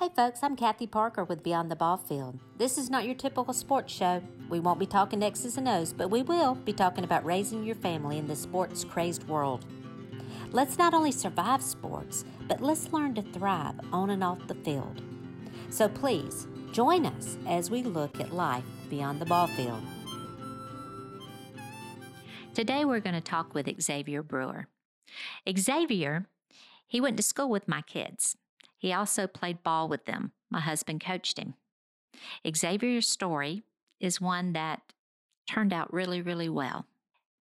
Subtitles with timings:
[0.00, 2.38] Hey folks, I'm Kathy Parker with Beyond the Ball Field.
[2.56, 4.22] This is not your typical sports show.
[4.48, 7.74] We won't be talking X's and O's, but we will be talking about raising your
[7.74, 9.66] family in this sports crazed world.
[10.52, 15.02] Let's not only survive sports, but let's learn to thrive on and off the field.
[15.68, 19.82] So please join us as we look at life beyond the ball field.
[22.54, 24.66] Today we're going to talk with Xavier Brewer.
[25.46, 26.24] Xavier,
[26.88, 28.38] he went to school with my kids.
[28.80, 30.32] He also played ball with them.
[30.50, 31.54] My husband coached him.
[32.56, 33.62] Xavier's story
[34.00, 34.80] is one that
[35.46, 36.86] turned out really, really well.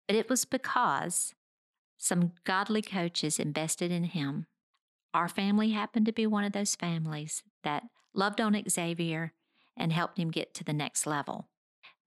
[0.08, 1.34] But it was because
[1.98, 4.46] some godly coaches invested in him.
[5.12, 7.84] Our family happened to be one of those families that
[8.14, 9.34] loved on Xavier
[9.76, 11.48] and helped him get to the next level.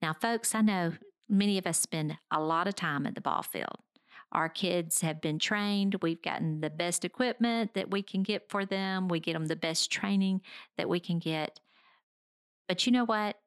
[0.01, 0.93] Now, folks, I know
[1.27, 3.77] many of us spend a lot of time at the ball field.
[4.31, 5.95] Our kids have been trained.
[6.01, 9.07] We've gotten the best equipment that we can get for them.
[9.07, 10.41] We get them the best training
[10.77, 11.59] that we can get.
[12.67, 13.37] But you know what?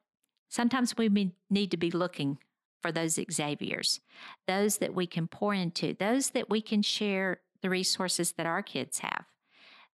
[0.48, 2.38] Sometimes we need to be looking
[2.83, 4.00] for those Xaviers,
[4.47, 8.62] those that we can pour into, those that we can share the resources that our
[8.62, 9.25] kids have,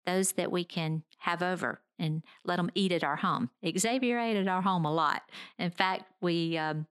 [0.06, 3.50] those that we can have over and let them eat at our home.
[3.76, 5.22] Xavier ate at our home a lot.
[5.58, 6.86] In fact, we um,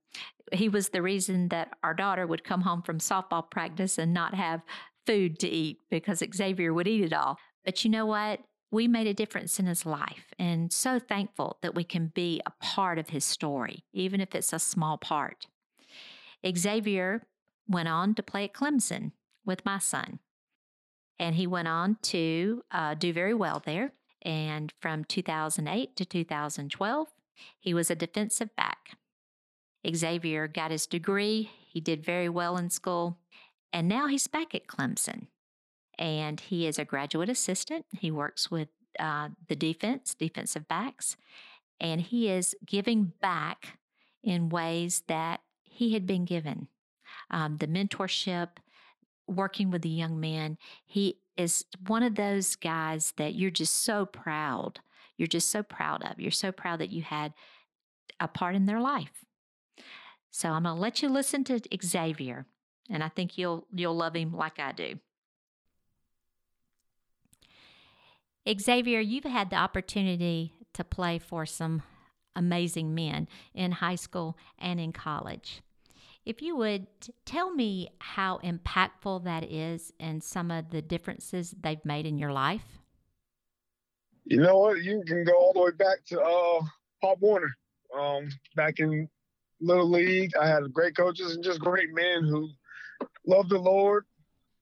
[0.53, 4.33] he was the reason that our daughter would come home from softball practice and not
[4.33, 4.61] have
[5.05, 7.37] food to eat because Xavier would eat it all.
[7.65, 8.41] But you know what?
[8.71, 12.51] We made a difference in his life and so thankful that we can be a
[12.61, 15.47] part of his story, even if it's a small part.
[16.45, 17.23] Xavier
[17.67, 19.11] went on to play at Clemson
[19.45, 20.19] with my son.
[21.19, 23.93] And he went on to uh, do very well there.
[24.21, 27.07] And from 2008 to 2012,
[27.59, 28.97] he was a defensive back.
[29.95, 31.51] Xavier got his degree.
[31.67, 33.17] He did very well in school.
[33.71, 35.27] And now he's back at Clemson.
[35.97, 37.85] And he is a graduate assistant.
[37.91, 41.17] He works with uh, the defense, defensive backs.
[41.79, 43.77] And he is giving back
[44.23, 46.67] in ways that he had been given.
[47.29, 48.49] Um, the mentorship,
[49.27, 54.05] working with the young men, he is one of those guys that you're just so
[54.05, 54.79] proud.
[55.17, 56.19] You're just so proud of.
[56.19, 57.33] You're so proud that you had
[58.19, 59.25] a part in their life.
[60.37, 62.45] So I'm going to let you listen to Xavier,
[62.91, 64.99] and I think you'll you'll love him like I do.
[68.47, 71.81] Xavier, you've had the opportunity to play for some
[72.35, 75.63] amazing men in high school and in college.
[76.23, 76.85] If you would
[77.25, 82.31] tell me how impactful that is and some of the differences they've made in your
[82.31, 82.77] life.
[84.25, 84.83] You know what?
[84.83, 86.61] You can go all the way back to uh,
[87.01, 87.57] Pop Warner.
[87.97, 89.09] Um, back in
[89.59, 90.31] little league.
[90.39, 92.49] I had great coaches and just great men who
[93.25, 94.05] loved the Lord,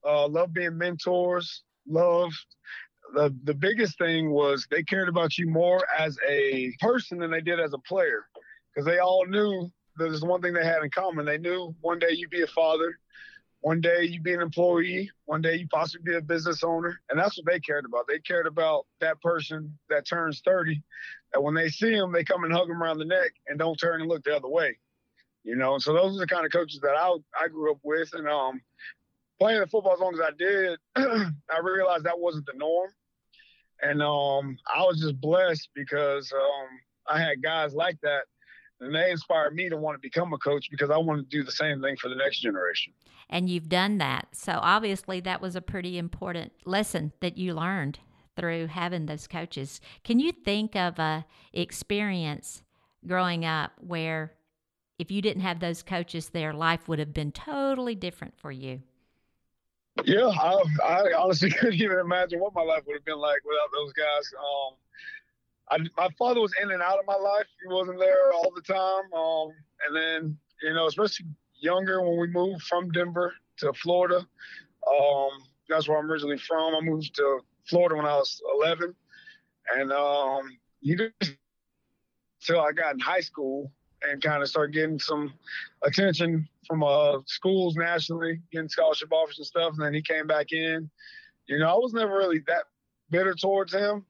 [0.06, 2.36] uh, loved being mentors, loved
[3.14, 7.42] the the biggest thing was they cared about you more as a person than they
[7.42, 8.26] did as a player
[8.74, 11.26] because they all knew that there's one thing they had in common.
[11.26, 12.98] They knew one day you'd be a father,
[13.62, 17.18] one day you'd be an employee, one day you possibly be a business owner, and
[17.18, 18.08] that's what they cared about.
[18.08, 20.82] They cared about that person that turns 30,
[21.34, 23.78] that when they see him, they come and hug him around the neck and don't
[23.78, 24.78] turn and look the other way
[25.46, 25.78] you know.
[25.78, 28.60] So those are the kind of coaches that I I grew up with, and um,
[29.40, 32.90] playing the football as long as I did, I realized that wasn't the norm,
[33.82, 36.68] and um, I was just blessed because um,
[37.08, 38.24] I had guys like that,
[38.82, 41.44] and they inspired me to want to become a coach because I want to do
[41.44, 42.92] the same thing for the next generation.
[43.30, 48.00] And you've done that, so obviously that was a pretty important lesson that you learned
[48.36, 49.80] through having those coaches.
[50.04, 52.64] Can you think of a experience
[53.08, 54.34] growing up where
[54.98, 58.82] if you didn't have those coaches there, life would have been totally different for you.
[60.04, 63.72] Yeah, I, I honestly couldn't even imagine what my life would have been like without
[63.74, 64.34] those guys.
[64.40, 64.76] Um,
[65.70, 67.46] I, my father was in and out of my life.
[67.62, 69.14] He wasn't there all the time.
[69.14, 69.52] Um,
[69.88, 74.18] and then, you know, especially younger when we moved from Denver to Florida.
[74.88, 75.30] Um,
[75.68, 76.76] that's where I'm originally from.
[76.76, 78.94] I moved to Florida when I was 11.
[79.76, 81.38] And um, you just,
[82.42, 83.72] until I got in high school,
[84.10, 85.34] and kind of start getting some
[85.84, 89.74] attention from uh, schools nationally, getting scholarship offers and stuff.
[89.74, 90.90] And then he came back in.
[91.48, 92.64] You know, I was never really that
[93.10, 94.06] bitter towards him.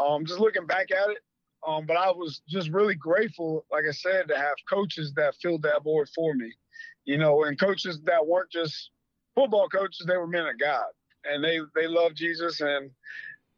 [0.00, 1.18] Um, just looking back at it,
[1.66, 5.62] um, but I was just really grateful, like I said, to have coaches that filled
[5.62, 6.52] that void for me.
[7.04, 8.90] You know, and coaches that weren't just
[9.34, 10.86] football coaches; they were men of God,
[11.24, 12.90] and they they loved Jesus, and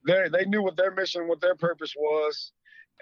[0.06, 2.52] they they knew what their mission, what their purpose was.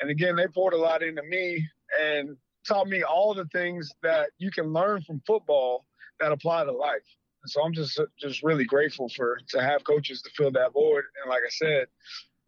[0.01, 1.67] And again, they poured a lot into me,
[2.01, 2.37] and
[2.67, 5.85] taught me all the things that you can learn from football
[6.21, 7.03] that apply to life.
[7.43, 11.05] And so I'm just just really grateful for to have coaches to fill that void.
[11.23, 11.87] And like I said,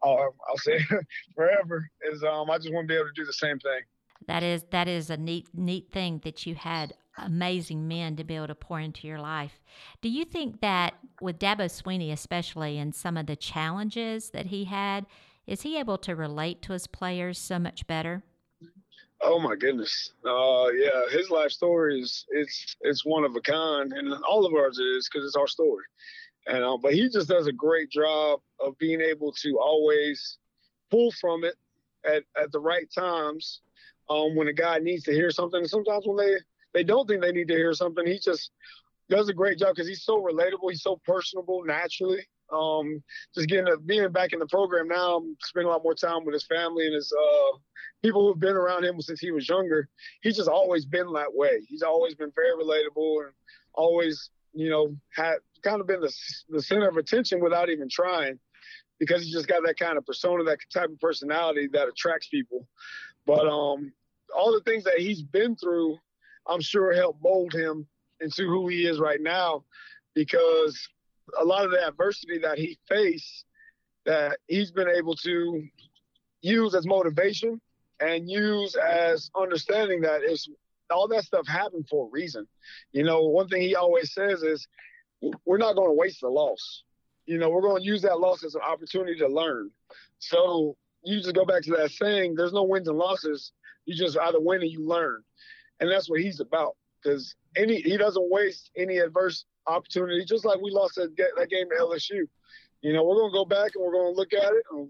[0.03, 0.79] I'll, I'll say
[1.35, 3.81] forever is um, I just want to be able to do the same thing.
[4.27, 8.37] That is that is a neat neat thing that you had amazing men to be
[8.37, 9.61] able to pour into your life.
[10.03, 14.65] Do you think that with Dabo Swinney, especially and some of the challenges that he
[14.65, 15.07] had,
[15.47, 18.23] is he able to relate to his players so much better?
[19.23, 20.13] Oh my goodness.
[20.25, 24.55] Uh, yeah, his life story is it's it's one of a kind, and all of
[24.55, 25.85] ours is because it's our story.
[26.47, 30.39] And uh, but he just does a great job of being able to always
[30.91, 31.55] pull from it
[32.05, 33.63] at, at the right times
[34.11, 35.61] um, when a guy needs to hear something.
[35.61, 36.37] And sometimes when they
[36.75, 38.51] they don't think they need to hear something, he just
[39.09, 40.71] does a great job because he's so relatable.
[40.71, 42.27] He's so personable naturally.
[42.53, 43.03] Um,
[43.35, 46.25] just getting a, being back in the program now, I'm spending a lot more time
[46.25, 47.59] with his family and his uh,
[48.03, 49.89] people who've been around him since he was younger.
[50.23, 51.61] He's just always been that way.
[51.69, 53.33] He's always been very relatable and
[53.75, 56.13] always, you know, had kind of been the,
[56.49, 58.39] the center of attention without even trying
[58.99, 62.67] because he just got that kind of persona, that type of personality that attracts people.
[63.27, 63.93] But um,
[64.35, 65.99] all the things that he's been through,
[66.47, 67.87] I'm sure helped mold him
[68.21, 69.65] into who he is right now
[70.15, 70.89] because
[71.39, 73.45] a lot of the adversity that he faced
[74.05, 75.67] that he's been able to
[76.41, 77.61] use as motivation
[78.01, 80.49] and use as understanding that it's
[80.91, 82.47] all that stuff happened for a reason.
[82.93, 84.67] You know, one thing he always says is
[85.45, 86.85] we're not going to waste the loss.
[87.27, 89.71] You know, we're going to use that loss as an opportunity to learn.
[90.21, 93.53] So you just go back to that saying, there's no wins and losses.
[93.85, 95.23] You just either win and you learn.
[95.81, 96.77] And that's what he's about.
[97.03, 101.69] Because any he doesn't waste any adverse opportunity, just like we lost that, that game
[101.71, 102.27] to LSU.
[102.83, 104.89] You know, we're going to go back and we're going to look at it and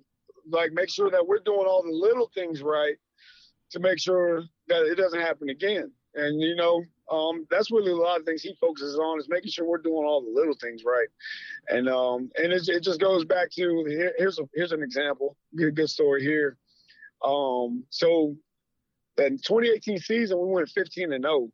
[0.50, 2.96] like make sure that we're doing all the little things right
[3.70, 5.90] to make sure that it doesn't happen again.
[6.14, 9.50] And you know, um, that's really a lot of things he focuses on is making
[9.50, 11.08] sure we're doing all the little things right.
[11.68, 15.36] And um, and it, it just goes back to here, here's a, here's an example,
[15.56, 16.56] get a good story here.
[17.24, 18.36] Um, so
[19.18, 21.50] in 2018 season, we went 15 and 0,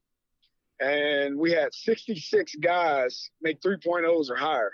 [0.82, 4.72] and we had 66 guys make 3.0s or higher.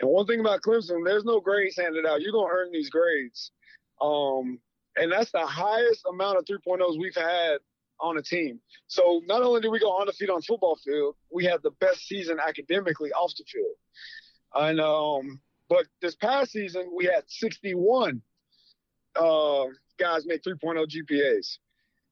[0.00, 2.22] And one thing about Clemson, there's no grades handed out.
[2.22, 3.52] You're gonna earn these grades.
[4.00, 4.58] Um,
[4.96, 7.58] and that's the highest amount of 3.0s we've had
[8.00, 8.60] on a team.
[8.86, 12.38] So not only did we go on the football field, we had the best season
[12.44, 13.76] academically off the field.
[14.54, 18.22] And um, but this past season we had 61
[19.16, 19.64] uh,
[19.98, 21.58] guys make 3.0 GPAs.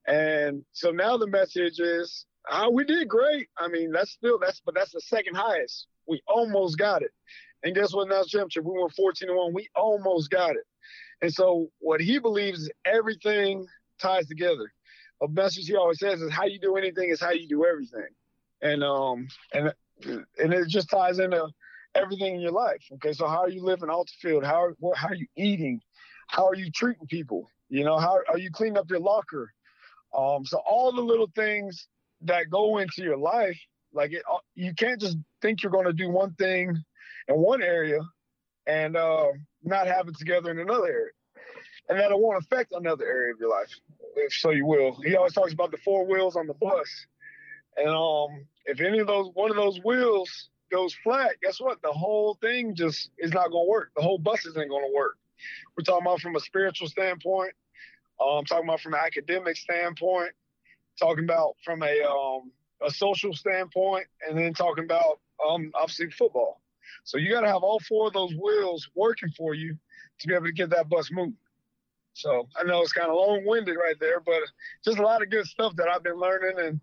[0.05, 3.47] And so now the message is, oh, we did great.
[3.57, 5.87] I mean, that's still that's but that's the second highest.
[6.07, 7.11] We almost got it.
[7.63, 8.09] And guess what?
[8.09, 9.53] Now championship, we went 14 to one.
[9.53, 10.65] We almost got it.
[11.21, 13.65] And so what he believes is everything
[14.01, 14.71] ties together.
[15.21, 18.07] A message he always says is how you do anything is how you do everything.
[18.61, 19.73] And um and
[20.37, 21.47] and it just ties into
[21.95, 22.83] everything in your life.
[22.93, 24.43] Okay, so how are you living off the field?
[24.43, 25.81] How are, how are you eating?
[26.27, 27.49] How are you treating people?
[27.69, 29.53] You know, how are you cleaning up your locker?
[30.17, 31.87] Um, so all the little things
[32.23, 33.59] that go into your life,
[33.93, 36.75] like it, uh, you can't just think you're going to do one thing
[37.27, 37.99] in one area
[38.65, 39.27] and uh,
[39.63, 41.11] not have it together in another area.
[41.89, 43.69] And that it won't affect another area of your life,
[44.15, 44.97] if so you will.
[45.03, 47.05] He always talks about the four wheels on the bus.
[47.75, 51.81] And um, if any of those, one of those wheels goes flat, guess what?
[51.81, 53.91] The whole thing just is not going to work.
[53.95, 55.17] The whole bus isn't going to work.
[55.77, 57.53] We're talking about from a spiritual standpoint.
[58.21, 60.31] I'm um, talking about from an academic standpoint.
[60.99, 62.51] Talking about from a um,
[62.85, 66.61] a social standpoint, and then talking about um, obviously football.
[67.03, 69.77] So you got to have all four of those wheels working for you
[70.19, 71.37] to be able to get that bus moving.
[72.13, 74.41] So I know it's kind of long-winded right there, but
[74.85, 76.79] just a lot of good stuff that I've been learning and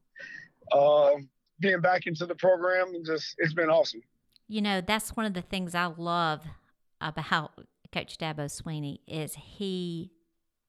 [0.73, 1.13] uh,
[1.61, 2.93] being back into the program.
[3.07, 4.03] Just it's been awesome.
[4.49, 6.45] You know, that's one of the things I love
[7.01, 7.53] about
[7.93, 10.11] Coach Dabo Swinney is he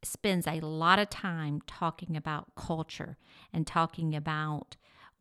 [0.03, 3.17] spends a lot of time talking about culture
[3.53, 4.75] and talking about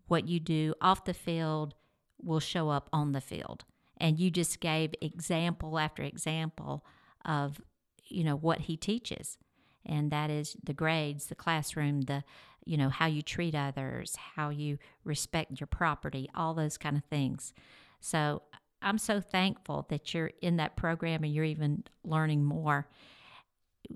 [0.09, 1.75] what you do off the field
[2.23, 3.65] will show up on the field.
[3.99, 6.85] And you just gave example after example
[7.25, 7.61] of
[8.07, 9.39] you know what he teaches.
[9.87, 12.25] And that is the grades the classroom the
[12.65, 17.05] you know how you treat others how you respect your property all those kind of
[17.05, 17.53] things.
[18.01, 18.43] So
[18.83, 22.89] i'm so thankful that you're in that program and you're even learning more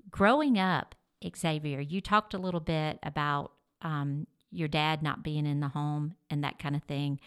[0.09, 0.95] growing up
[1.35, 3.51] xavier you talked a little bit about
[3.81, 7.19] um, your dad not being in the home and that kind of thing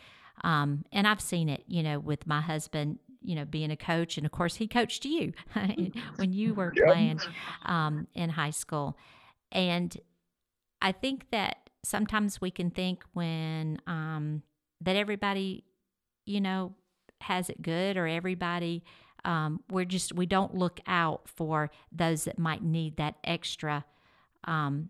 [0.44, 4.16] um, and I've seen it, you know, with my husband, you know, being a coach.
[4.16, 5.32] And of course, he coached you
[6.16, 7.20] when you were playing
[7.64, 8.96] um, in high school.
[9.50, 9.96] And
[10.80, 14.42] I think that sometimes we can think when um,
[14.80, 15.64] that everybody,
[16.26, 16.74] you know,
[17.22, 18.84] has it good or everybody
[19.28, 23.84] um, we're just we don't look out for those that might need that extra
[24.44, 24.88] um,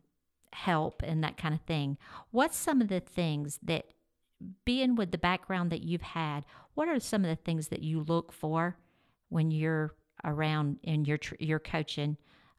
[0.52, 1.98] help and that kind of thing.
[2.30, 3.86] What's some of the things that
[4.64, 8.02] being with the background that you've had, what are some of the things that you
[8.02, 8.76] look for
[9.28, 12.16] when you're around and you're you're coaching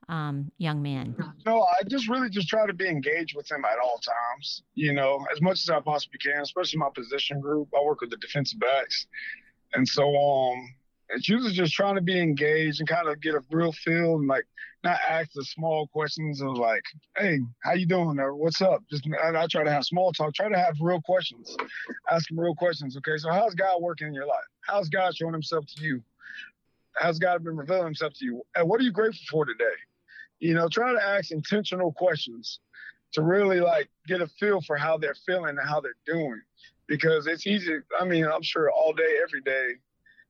[0.09, 1.15] um, young men?
[1.45, 4.63] No, I just really just try to be engaged with them at all times.
[4.75, 7.69] You know, as much as I possibly can, especially my position group.
[7.73, 9.07] I work with the defensive backs,
[9.75, 10.73] and so um,
[11.09, 14.27] it's usually just trying to be engaged and kind of get a real feel and
[14.27, 14.45] like
[14.83, 16.83] not ask the small questions of like,
[17.17, 18.83] hey, how you doing or what's up?
[18.89, 20.33] Just I, I try to have small talk.
[20.33, 21.55] Try to have real questions.
[22.11, 22.95] Ask them real questions.
[22.97, 24.39] Okay, so how's God working in your life?
[24.61, 26.01] How's God showing Himself to you?
[26.93, 28.41] How's God been revealing Himself to you?
[28.55, 29.65] And what are you grateful for today?
[30.39, 32.59] you know, try to ask intentional questions
[33.13, 36.41] to really like get a feel for how they're feeling and how they're doing.
[36.87, 37.77] Because it's easy.
[37.99, 39.73] I mean, I'm sure all day, every day,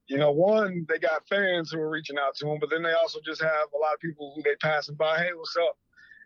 [0.10, 2.94] you know, one, they got fans who are reaching out to them, but then they
[2.94, 5.20] also just have a lot of people who they passing by.
[5.20, 5.78] Hey, what's up?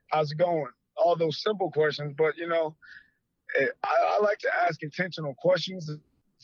[0.08, 0.70] How's it going?
[0.96, 2.14] All those simple questions.
[2.18, 2.78] But, you know,
[3.60, 5.92] eh, I, I, like to ask intentional questions.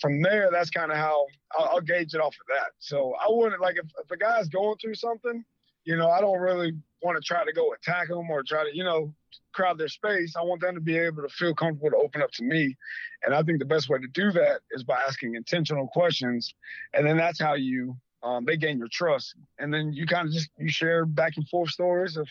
[0.02, 1.26] From there, that's kind of how
[1.58, 2.72] I'll, I'll, gauge it off of that.
[2.80, 5.44] So I wouldn't like if, if a guy's going through something,
[5.86, 8.76] you know, I don't really want to try to go attack him or try to,
[8.76, 9.14] you know,
[9.54, 10.36] crowd their space.
[10.36, 12.76] I want them to be able to feel comfortable to open up to me.
[13.24, 16.54] And I think the best way to do that is by asking intentional questions.
[16.94, 19.36] And then that's how you, um, they gain your trust.
[19.58, 22.28] And then you kind of just, you share back and forth stories of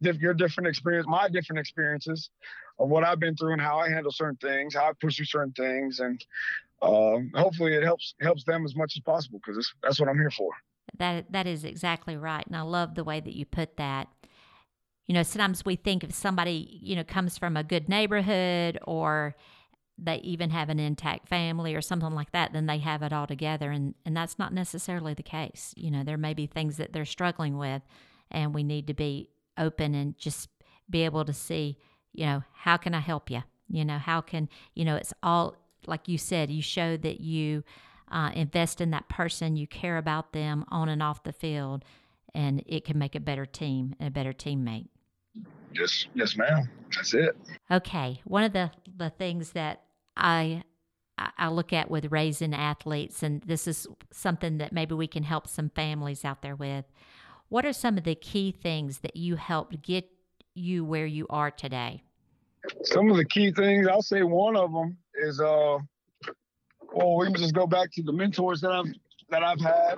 [0.00, 2.30] diff- your different experience, my different experiences
[2.78, 5.26] of what I've been through and how I handle certain things, how I push through
[5.26, 6.00] certain things.
[6.00, 6.24] And
[6.80, 10.30] uh, hopefully it helps, helps them as much as possible because that's what I'm here
[10.30, 10.50] for.
[10.98, 14.08] That that is exactly right, and I love the way that you put that.
[15.06, 19.34] You know, sometimes we think if somebody you know comes from a good neighborhood or
[19.98, 23.26] they even have an intact family or something like that, then they have it all
[23.26, 25.74] together, and and that's not necessarily the case.
[25.76, 27.82] You know, there may be things that they're struggling with,
[28.30, 30.48] and we need to be open and just
[30.88, 31.78] be able to see,
[32.12, 33.42] you know, how can I help you?
[33.68, 35.56] You know, how can you know it's all
[35.86, 37.64] like you said, you show that you
[38.10, 41.84] uh, invest in that person, you care about them on and off the field,
[42.34, 44.88] and it can make a better team and a better teammate.
[45.72, 46.68] Yes, yes, ma'am.
[46.94, 47.36] That's it.
[47.70, 49.82] Okay, one of the the things that
[50.16, 50.62] I
[51.18, 55.48] I look at with raising athletes, and this is something that maybe we can help
[55.48, 56.84] some families out there with.
[57.48, 60.08] What are some of the key things that you helped get
[60.54, 62.02] you where you are today?
[62.84, 65.78] Some of the key things, I'll say one of them is uh,
[66.94, 68.92] well, we can just go back to the mentors that I've
[69.30, 69.96] that I've had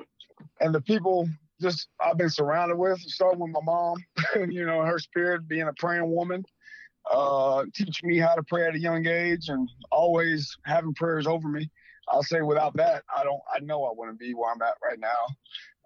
[0.61, 1.29] and the people
[1.61, 3.97] just I've been surrounded with, starting with my mom,
[4.51, 6.45] you know, her spirit being a praying woman,
[7.11, 11.49] uh, teaching me how to pray at a young age and always having prayers over
[11.49, 11.71] me.
[12.09, 14.99] I'll say without that, I don't I know I wouldn't be where I'm at right
[14.99, 15.09] now.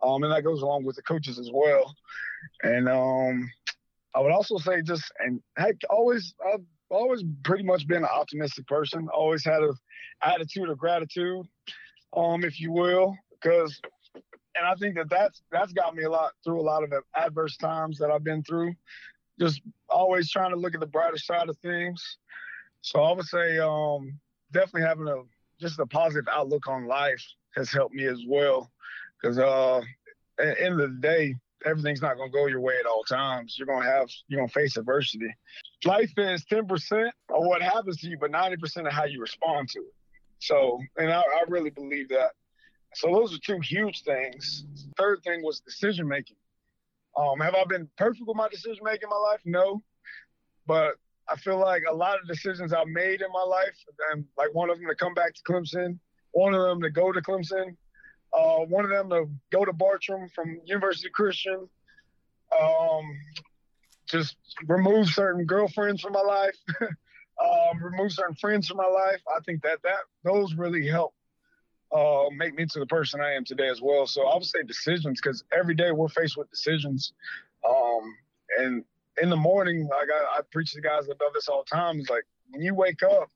[0.03, 1.95] Um, and that goes along with the coaches as well.
[2.63, 3.51] And um,
[4.15, 8.67] I would also say just and heck, always I've always pretty much been an optimistic
[8.67, 9.09] person.
[9.13, 9.73] Always had a
[10.23, 11.47] attitude of gratitude,
[12.17, 13.81] um, if you will, because,
[14.55, 17.57] and I think that that's that's got me a lot through a lot of adverse
[17.57, 18.75] times that I've been through.
[19.39, 22.19] Just always trying to look at the brighter side of things.
[22.81, 24.19] So I would say um,
[24.53, 25.23] definitely having a
[25.61, 27.23] just a positive outlook on life
[27.55, 28.71] has helped me as well.
[29.21, 29.79] Because uh,
[30.39, 33.03] at the end of the day, everything's not going to go your way at all
[33.03, 33.57] times.
[33.59, 35.35] You're going to have, you're to face adversity.
[35.85, 39.81] Life is 10% of what happens to you, but 90% of how you respond to
[39.81, 39.95] it.
[40.39, 42.33] So, and I, I really believe that.
[42.95, 44.65] So those are two huge things.
[44.97, 46.37] Third thing was decision making.
[47.17, 49.41] Um, have I been perfect with my decision making in my life?
[49.45, 49.83] No,
[50.67, 50.95] but
[51.29, 53.77] I feel like a lot of decisions I've made in my life,
[54.13, 55.99] and like one of them to come back to Clemson,
[56.33, 57.77] one of them to go to Clemson,
[58.33, 61.69] uh, one of them to go to Bartram from University Christian,
[62.61, 63.05] um,
[64.07, 66.57] just remove certain girlfriends from my life.
[66.81, 69.21] um, remove certain friends from my life.
[69.37, 71.15] I think that that those really help
[71.93, 74.07] uh, make me to the person I am today as well.
[74.07, 77.13] So I would say decisions because every day we're faced with decisions.
[77.69, 78.15] Um,
[78.59, 78.85] and
[79.21, 82.11] in the morning, like I, I preach to guys know this all the time, it's
[82.11, 83.29] like when you wake up,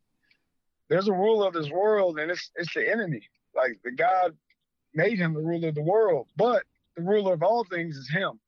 [0.88, 3.22] there's a rule of this world, and it's it's the enemy.
[3.54, 4.36] Like the God
[4.94, 6.64] made him the ruler of the world, but
[6.96, 8.38] the ruler of all things is him.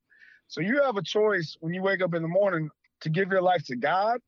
[0.47, 2.69] So you have a choice when you wake up in the morning
[3.01, 4.19] to give your life to God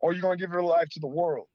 [0.00, 1.46] or you're gonna give your life to the world.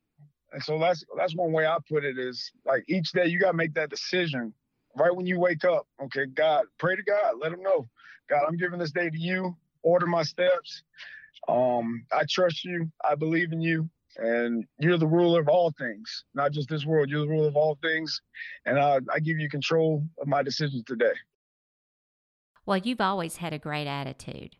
[0.53, 3.57] And so that's that's one way I put it is like each day you gotta
[3.57, 4.53] make that decision
[4.95, 5.87] right when you wake up.
[6.01, 7.89] Okay, God, pray to God, let him know.
[8.29, 9.57] God, I'm giving this day to you.
[9.81, 10.83] Order my steps.
[11.49, 16.23] Um, I trust you, I believe in you, and you're the ruler of all things,
[16.33, 17.09] not just this world.
[17.09, 18.21] You're the ruler of all things,
[18.65, 21.11] and I, I give you control of my decisions today.
[22.65, 24.55] Well, you've always had a great attitude.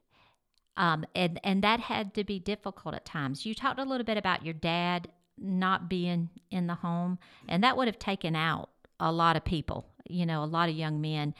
[0.75, 3.45] Um, and, and that had to be difficult at times.
[3.45, 7.77] You talked a little bit about your dad not being in the home, and that
[7.77, 11.33] would have taken out a lot of people, you know, a lot of young men.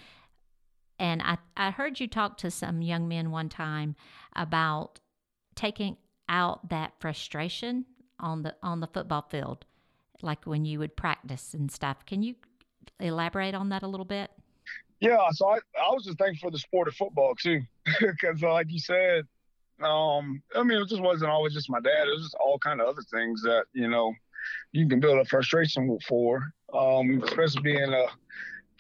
[1.00, 3.96] And I, I heard you talk to some young men one time
[4.36, 5.00] about
[5.56, 5.98] taking
[6.30, 7.86] out that frustration
[8.20, 9.66] on the on the football field,
[10.22, 12.06] like when you would practice and stuff.
[12.06, 12.36] Can you
[13.00, 14.32] elaborate on that a little bit?
[15.00, 17.62] Yeah, so I, I was just thankful for the sport of football too,
[18.00, 19.28] because like you said,
[19.86, 22.08] um, I mean, it just wasn't always just my dad.
[22.08, 24.14] It was just all kind of other things that you know
[24.72, 28.06] you can build a frustration for, um, especially being a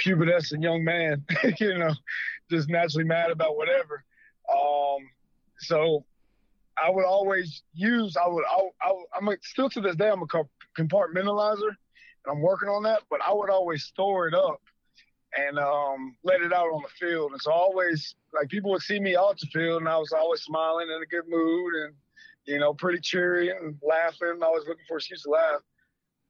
[0.04, 1.24] pubescent young man,
[1.60, 1.94] you know,
[2.50, 4.04] just naturally mad about whatever.
[4.52, 5.10] Um,
[5.60, 6.06] so
[6.84, 10.24] I would always use, I would, I, I, I'm a, still to this day, I'm
[10.24, 10.28] a
[10.78, 14.62] compartmentalizer and I'm working on that, but I would always store it up
[15.38, 17.32] and um, let it out on the field.
[17.32, 20.42] And so always, like people would see me off the field, and I was always
[20.42, 21.94] smiling in a good mood and
[22.46, 24.40] you know pretty cheery and laughing.
[24.42, 25.62] I was looking for excuse to laugh,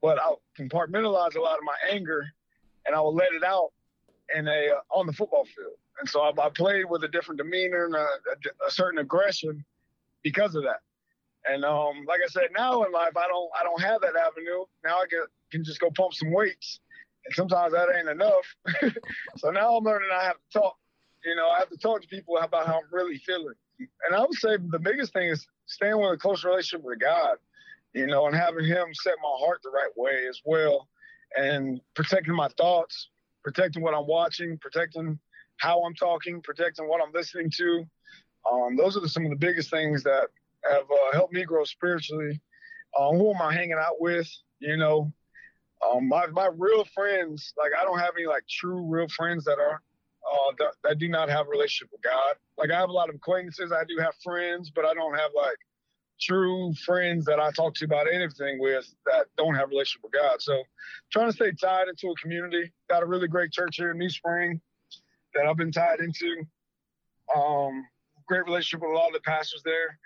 [0.01, 2.25] but I compartmentalized a lot of my anger,
[2.85, 3.71] and I would let it out
[4.35, 5.77] in a uh, on the football field.
[5.99, 9.63] And so I, I played with a different demeanor and a, a, a certain aggression
[10.23, 10.79] because of that.
[11.45, 14.63] And um, like I said, now in life, I don't I don't have that avenue.
[14.83, 16.79] Now I get, can just go pump some weights
[17.25, 18.93] and sometimes that ain't enough.
[19.37, 20.77] so now I'm learning I have to talk.
[21.25, 23.55] You know, I have to talk to people about how I'm really feeling.
[23.79, 27.37] And I would say the biggest thing is staying with a close relationship with God,
[27.93, 30.89] you know, and having Him set my heart the right way as well,
[31.37, 33.09] and protecting my thoughts,
[33.43, 35.17] protecting what I'm watching, protecting
[35.57, 37.85] how I'm talking, protecting what I'm listening to.
[38.51, 40.27] Um, those are some of the biggest things that
[40.69, 42.41] have uh, helped me grow spiritually.
[42.99, 44.29] Um, who am I hanging out with?
[44.59, 45.11] You know,
[45.91, 49.59] um, my my real friends, like I don't have any like true real friends that
[49.59, 49.81] are
[50.31, 52.35] uh, that, that do not have a relationship with God.
[52.57, 55.31] Like I have a lot of acquaintances, I do have friends, but I don't have
[55.35, 55.57] like
[56.21, 60.13] true friends that I talk to about anything with that don't have a relationship with
[60.13, 60.41] God.
[60.41, 60.63] So
[61.11, 62.71] trying to stay tied into a community.
[62.89, 64.59] Got a really great church here in NewSpring
[65.33, 66.45] that I've been tied into.
[67.35, 67.83] Um,
[68.27, 69.97] great relationship with a lot of the pastors there.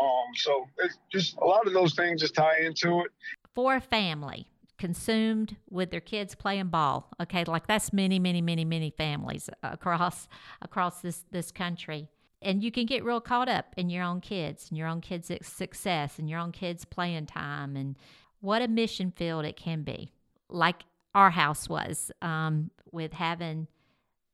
[0.00, 3.10] Um, so it's just a lot of those things just tie into it.
[3.54, 4.46] For family,
[4.82, 7.08] consumed with their kids playing ball.
[7.20, 10.26] Okay, like that's many, many, many, many families across
[10.60, 12.08] across this this country.
[12.42, 15.30] And you can get real caught up in your own kids and your own kids'
[15.42, 17.94] success and your own kids' playing time and
[18.40, 20.10] what a mission field it can be.
[20.48, 20.82] Like
[21.14, 23.68] our house was um, with having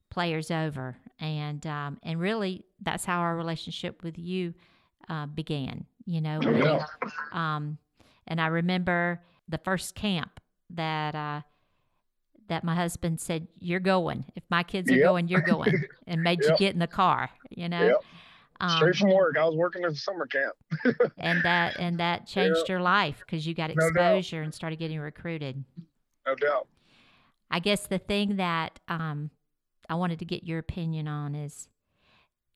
[0.08, 4.54] players over, and um, and really that's how our relationship with you
[5.10, 5.84] uh, began.
[6.06, 6.86] You know, yeah.
[7.32, 7.76] um,
[8.26, 10.37] and I remember the first camp
[10.70, 11.40] that uh,
[12.48, 14.24] that my husband said, "You're going.
[14.36, 15.04] If my kids are yep.
[15.04, 16.50] going, you're going," and made yep.
[16.50, 17.30] you get in the car.
[17.50, 18.04] You know, yep.
[18.60, 19.36] um, straight from work.
[19.38, 20.54] I was working at a summer camp,
[21.18, 25.00] and that and that changed your life because you got exposure no and started getting
[25.00, 25.64] recruited.
[26.26, 26.68] No doubt.
[27.50, 29.30] I guess the thing that um,
[29.88, 31.68] I wanted to get your opinion on is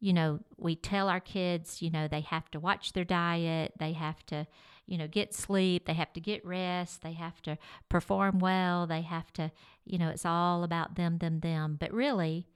[0.03, 3.93] you know, we tell our kids, you know, they have to watch their diet, they
[3.93, 4.49] have to,
[4.87, 7.57] you know, get sleep, they have to get rest, they have to
[7.89, 9.51] perform well, they have to,
[9.85, 11.77] you know, it's all about them, them, them.
[11.79, 12.47] But really,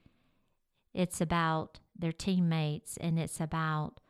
[0.92, 4.00] it's about their teammates and it's about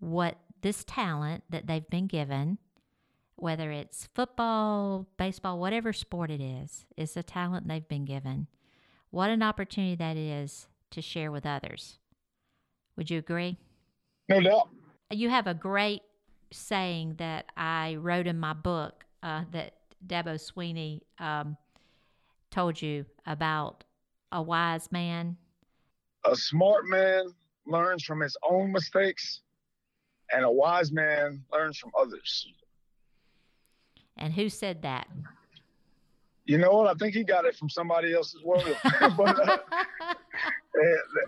[0.00, 2.58] what this talent that they've been given,
[3.36, 8.48] whether it's football, baseball, whatever sport it is, is a talent they've been given.
[9.10, 11.98] What an opportunity that is to share with others.
[12.96, 13.56] Would you agree?
[14.28, 14.68] No doubt.
[15.10, 16.02] You have a great
[16.52, 19.74] saying that I wrote in my book uh, that
[20.06, 21.56] Dabo Swinney um,
[22.50, 23.84] told you about
[24.32, 25.36] a wise man.
[26.24, 27.32] A smart man
[27.66, 29.40] learns from his own mistakes,
[30.32, 32.46] and a wise man learns from others.
[34.16, 35.08] And who said that?
[36.44, 36.88] You know what?
[36.88, 38.76] I think he got it from somebody else's word.
[39.16, 39.58] but, uh,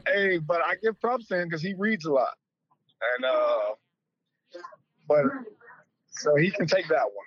[0.06, 2.34] hey, but I give props to him because he reads a lot,
[3.16, 3.74] and uh,
[5.08, 5.24] but
[6.10, 7.26] so he can take that one.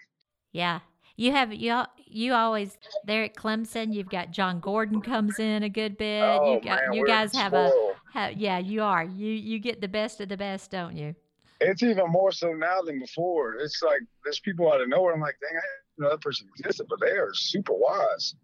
[0.51, 0.79] Yeah,
[1.15, 3.93] you have you you always there at Clemson.
[3.93, 6.21] You've got Jon Gordon comes in a good bit.
[6.21, 7.95] Oh, you got man, you guys have spoiled.
[8.13, 8.57] a have, yeah.
[8.57, 11.15] You are you you get the best of the best, don't you?
[11.61, 13.55] It's even more so now than before.
[13.55, 15.13] It's like there's people out of nowhere.
[15.13, 15.61] I'm like, dang, I
[15.97, 18.35] know that person existed, but they are super wise.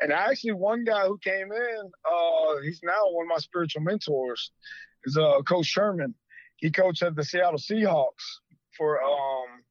[0.00, 4.50] And actually, one guy who came in, uh, he's now one of my spiritual mentors,
[5.04, 6.14] is uh, Coach Sherman.
[6.56, 8.24] He coached at the Seattle Seahawks
[8.76, 9.62] for um,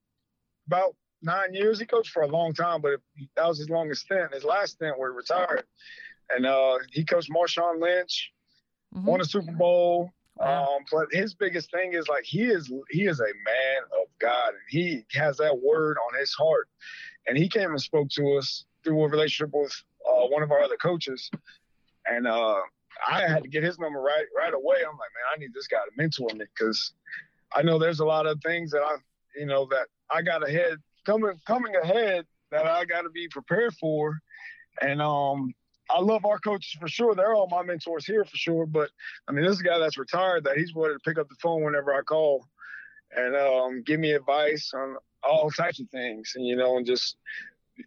[0.68, 1.80] about nine years.
[1.80, 3.00] He coached for a long time, but
[3.36, 4.34] that was his longest stint.
[4.34, 5.64] His last stint where he retired.
[6.30, 8.32] And uh, he coached Marshawn Lynch.
[8.96, 9.06] mm-hmm.
[9.06, 10.12] won a Super Bowl.
[10.36, 10.78] Wow.
[10.78, 14.50] Um, but his biggest thing is like he is he is a man of God
[14.50, 16.68] and he has that word on his heart.
[17.28, 19.74] And he came and spoke to us through a relationship with
[20.08, 21.30] uh, one of our other coaches.
[22.08, 22.60] And uh,
[23.08, 24.78] I had to get his number right right away.
[24.78, 26.94] I'm like, man, I need this guy to mentor me because
[27.56, 28.96] I know there's a lot of things that I,
[29.36, 33.74] you know, that I got ahead coming coming ahead that I got to be prepared
[33.76, 34.18] for.
[34.82, 35.54] And um,
[35.90, 37.16] I love our coaches for sure.
[37.16, 38.66] They're all my mentors here for sure.
[38.66, 38.90] But
[39.28, 41.36] I mean, this is a guy that's retired that he's willing to pick up the
[41.42, 42.46] phone whenever I call
[43.16, 47.18] and um, give me advice on all types of things, and you know, and just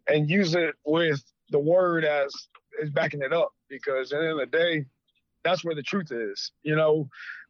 [0.08, 2.32] and use it with the word as
[2.80, 4.84] is backing it up because at the end of the day,
[5.44, 6.52] that's where the truth is.
[6.62, 7.08] You know,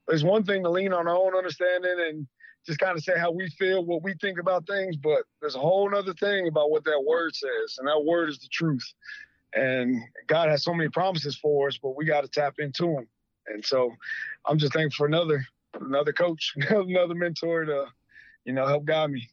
[0.09, 2.27] there's one thing to lean on our own understanding and
[2.67, 5.61] just kind of say how we feel, what we think about things, but there's a
[5.61, 8.85] whole other thing about what that word says, and that word is the truth.
[9.55, 13.07] And God has so many promises for us, but we got to tap into them.
[13.47, 13.93] And so,
[14.45, 15.47] I'm just thankful for another
[15.81, 17.87] another coach, another mentor to,
[18.45, 19.29] you know, help guide me.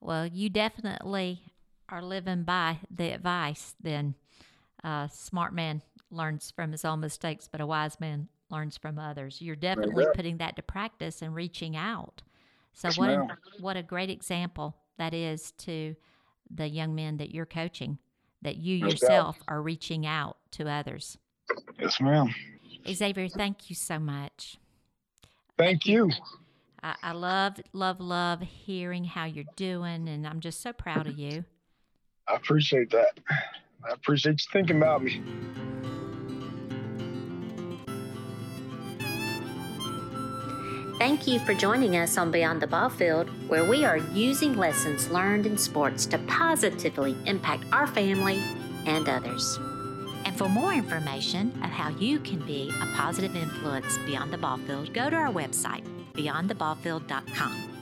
[0.00, 1.42] Well, you definitely
[1.88, 3.74] are living by the advice.
[3.80, 4.14] Then,
[4.84, 9.40] uh, smart man learns from his own mistakes, but a wise man learns from others.
[9.40, 12.22] You're definitely putting that to practice and reaching out.
[12.72, 13.26] So yes, what a,
[13.60, 15.96] what a great example that is to
[16.50, 17.98] the young men that you're coaching.
[18.42, 21.18] That you yourself are reaching out to others.
[21.80, 22.32] Yes, ma'am.
[22.88, 24.58] Xavier, thank you so much.
[25.56, 26.06] Thank, thank you.
[26.06, 26.12] you.
[26.82, 31.18] I, I love, love, love hearing how you're doing, and I'm just so proud of
[31.18, 31.44] you.
[32.28, 33.18] I appreciate that.
[33.84, 35.20] I appreciate you thinking about me.
[41.08, 45.08] Thank you for joining us on Beyond the Ball Field, where we are using lessons
[45.08, 48.42] learned in sports to positively impact our family
[48.84, 49.58] and others.
[50.26, 54.58] And for more information of how you can be a positive influence beyond the ball
[54.58, 57.77] field, go to our website, beyondtheballfield.com.